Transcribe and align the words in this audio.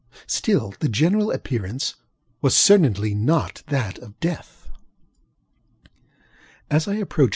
Still, 0.25 0.73
the 0.79 0.89
general 0.89 1.31
appearance 1.31 1.93
was 2.41 2.55
certainly 2.57 3.13
not 3.13 3.61
that 3.67 3.99
of 3.99 4.19
death. 4.19 4.67
As 6.71 6.87
I 6.87 6.95
approached 6.95 7.29
M. 7.29 7.29